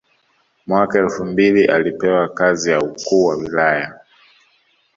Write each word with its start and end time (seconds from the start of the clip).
Mwaka 0.67 0.99
elfu 0.99 1.25
mbili 1.25 1.65
alipewa 1.65 2.29
kazi 2.29 2.71
ya 2.71 2.79
Ukuu 2.81 3.25
wa 3.25 3.35
Wilaya 3.35 3.99